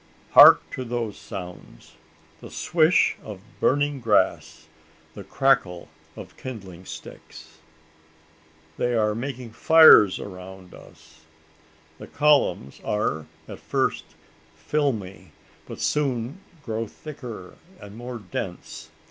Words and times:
Hark 0.31 0.67
to 0.71 0.83
those 0.83 1.15
sounds! 1.15 1.93
the 2.39 2.49
"swish" 2.49 3.17
of 3.21 3.43
burning 3.59 3.99
grass 3.99 4.65
the 5.13 5.23
crackle 5.23 5.89
of 6.15 6.35
kindling 6.37 6.85
sticks? 6.85 7.59
They 8.77 8.95
are 8.95 9.13
making 9.13 9.51
fires 9.51 10.19
around 10.19 10.73
us! 10.73 11.25
The 11.99 12.07
columns 12.07 12.81
are 12.83 13.27
at 13.47 13.59
first 13.59 14.05
filmy, 14.55 15.33
but 15.67 15.79
soon 15.79 16.39
grow 16.63 16.87
thicker 16.87 17.57
and 17.79 17.95
more 17.95 18.17
dense. 18.17 18.89